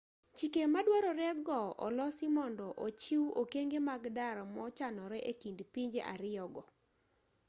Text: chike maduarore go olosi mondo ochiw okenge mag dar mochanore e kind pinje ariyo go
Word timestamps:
chike 0.37 0.61
maduarore 0.73 1.29
go 1.45 1.61
olosi 1.85 2.25
mondo 2.37 2.67
ochiw 2.87 3.23
okenge 3.41 3.79
mag 3.87 4.03
dar 4.17 4.37
mochanore 4.55 5.19
e 5.31 5.33
kind 5.41 5.59
pinje 5.73 6.01
ariyo 6.13 6.45
go 6.53 6.63